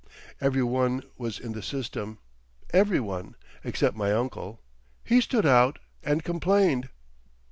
Every 0.41 0.63
one 0.63 1.03
was 1.15 1.39
in 1.39 1.51
the 1.51 1.61
system, 1.61 2.17
every 2.73 2.99
one—except 2.99 3.95
my 3.95 4.11
uncle. 4.11 4.59
He 5.03 5.21
stood 5.21 5.45
out 5.45 5.77
and 6.01 6.23
complained. 6.23 6.89